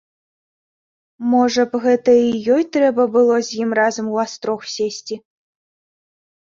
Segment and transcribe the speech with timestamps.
[1.33, 5.15] Можа б, гэта і ёй трэба было з ім разам у астрог сесці.